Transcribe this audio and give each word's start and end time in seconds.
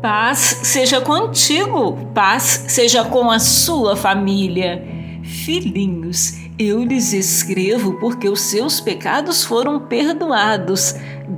Paz 0.00 0.60
seja 0.62 1.00
contigo, 1.00 1.98
paz 2.14 2.66
seja 2.68 3.04
com 3.04 3.32
a 3.32 3.40
sua 3.40 3.96
família. 3.96 4.80
Filhinhos, 5.24 6.34
eu 6.56 6.84
lhes 6.84 7.12
escrevo 7.12 7.94
porque 7.94 8.28
os 8.28 8.42
seus 8.42 8.80
pecados 8.80 9.42
foram 9.42 9.80
perdoados, 9.80 10.94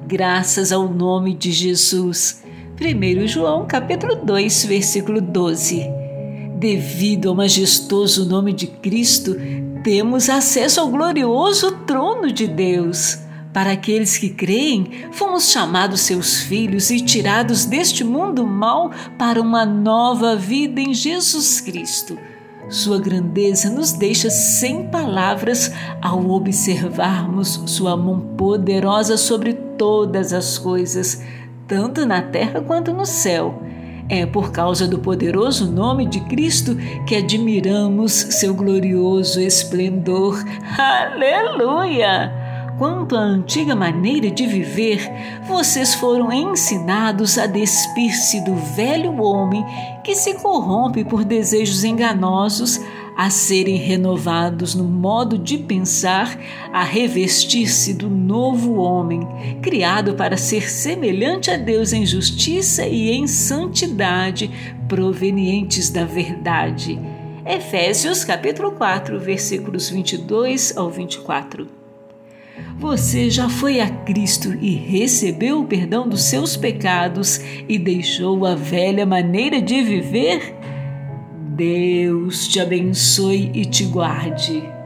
graças 0.07 0.73
ao 0.73 0.87
nome 0.87 1.33
de 1.33 1.51
Jesus. 1.51 2.43
1 2.79 3.27
João 3.27 3.67
capítulo 3.67 4.15
2, 4.17 4.67
versículo 4.67 5.23
12. 5.23 5.83
Devido 6.59 7.31
ao 7.31 7.35
majestoso 7.35 8.29
nome 8.29 8.53
de 8.53 8.67
Cristo, 8.67 9.37
temos 9.83 10.29
acesso 10.29 10.83
ao 10.83 10.89
glorioso 10.89 11.79
trono 11.87 12.31
de 12.31 12.47
Deus. 12.47 13.30
Para 13.53 13.73
aqueles 13.73 14.17
que 14.17 14.31
creem, 14.31 15.07
fomos 15.11 15.51
chamados 15.51 16.03
seus 16.03 16.41
filhos 16.43 16.89
e 16.91 17.01
tirados 17.01 17.65
deste 17.65 18.05
mundo 18.05 18.47
mau 18.47 18.93
para 19.19 19.41
uma 19.41 19.67
nova 19.67 20.37
vida 20.37 20.81
em 20.81 20.95
Jesus 20.95 21.61
Cristo. 21.61 22.17
Sua 22.69 23.01
grandeza 23.01 23.69
nos 23.69 23.93
deixa 23.93 24.31
sem 24.31 24.87
palavras 24.87 25.73
ao 26.01 26.31
observarmos 26.31 27.61
Sua 27.67 27.97
mão 27.97 28.21
poderosa 28.37 29.17
sobre 29.17 29.55
todas 29.55 30.33
as 30.33 30.57
coisas, 30.57 31.21
tanto 31.67 32.07
na 32.07 32.23
terra 32.23 32.61
quanto 32.61 32.93
no 32.93 33.05
céu. 33.05 33.61
É 34.09 34.25
por 34.27 34.53
causa 34.53 34.87
do 34.87 35.01
poderoso 35.01 35.71
nome 35.71 36.07
de 36.07 36.21
Cristo 36.21 36.77
que 37.07 37.17
admiramos 37.17 38.13
seu 38.13 38.55
glorioso 38.55 39.41
esplendor. 39.41 40.37
Aleluia! 40.79 42.40
Quanto 42.81 43.15
à 43.15 43.21
antiga 43.21 43.77
maneira 43.77 44.31
de 44.31 44.47
viver, 44.47 45.07
vocês 45.47 45.95
foram 45.95 46.33
ensinados 46.33 47.37
a 47.37 47.45
despir-se 47.45 48.43
do 48.43 48.55
velho 48.55 49.23
homem 49.23 49.63
que 50.03 50.15
se 50.15 50.33
corrompe 50.33 51.05
por 51.05 51.23
desejos 51.23 51.85
enganosos, 51.85 52.81
a 53.15 53.29
serem 53.29 53.77
renovados 53.77 54.75
no 54.75 54.85
modo 54.85 55.37
de 55.37 55.59
pensar, 55.59 56.41
a 56.73 56.83
revestir-se 56.83 57.93
do 57.93 58.09
novo 58.09 58.77
homem, 58.77 59.29
criado 59.61 60.15
para 60.15 60.39
ser 60.39 60.71
semelhante 60.71 61.51
a 61.51 61.59
Deus 61.59 61.93
em 61.93 62.07
justiça 62.07 62.87
e 62.87 63.11
em 63.11 63.27
santidade, 63.27 64.51
provenientes 64.89 65.91
da 65.91 66.07
verdade. 66.07 66.99
Efésios 67.45 68.25
capítulo 68.25 68.73
4, 68.73 69.21
versículos 69.21 69.91
22 69.91 70.75
ao 70.79 70.89
24. 70.89 71.80
Você 72.79 73.29
já 73.29 73.49
foi 73.49 73.81
a 73.81 73.89
Cristo 73.89 74.57
e 74.61 74.75
recebeu 74.75 75.61
o 75.61 75.67
perdão 75.67 76.09
dos 76.09 76.23
seus 76.25 76.57
pecados 76.57 77.41
e 77.69 77.79
deixou 77.79 78.47
a 78.47 78.55
velha 78.55 79.05
maneira 79.05 79.61
de 79.61 79.83
viver? 79.83 80.55
Deus 81.37 82.49
te 82.49 82.59
abençoe 82.59 83.51
e 83.53 83.65
te 83.65 83.85
guarde. 83.85 84.80